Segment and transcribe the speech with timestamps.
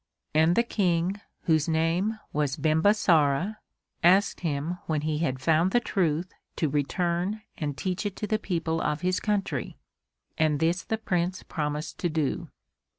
[0.33, 3.57] And the King, whose name was Bimbasara,
[4.01, 8.39] asked him when he had found the truth to return and teach it to the
[8.39, 9.77] people of his country
[10.39, 12.49] and this the Prince promised to do.